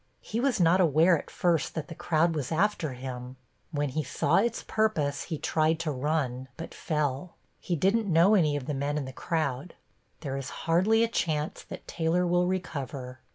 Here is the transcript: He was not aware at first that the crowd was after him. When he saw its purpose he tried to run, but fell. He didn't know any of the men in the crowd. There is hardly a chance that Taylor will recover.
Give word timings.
He 0.21 0.39
was 0.39 0.59
not 0.59 0.81
aware 0.81 1.15
at 1.15 1.29
first 1.29 1.75
that 1.75 1.87
the 1.87 1.93
crowd 1.93 2.33
was 2.33 2.51
after 2.51 2.93
him. 2.93 3.35
When 3.71 3.89
he 3.89 4.03
saw 4.03 4.37
its 4.37 4.63
purpose 4.63 5.25
he 5.25 5.37
tried 5.37 5.79
to 5.81 5.91
run, 5.91 6.47
but 6.57 6.73
fell. 6.73 7.35
He 7.59 7.75
didn't 7.75 8.11
know 8.11 8.33
any 8.33 8.55
of 8.55 8.65
the 8.65 8.73
men 8.73 8.97
in 8.97 9.05
the 9.05 9.13
crowd. 9.13 9.75
There 10.21 10.37
is 10.37 10.49
hardly 10.65 11.03
a 11.03 11.07
chance 11.07 11.61
that 11.65 11.87
Taylor 11.87 12.25
will 12.25 12.47
recover. 12.47 13.19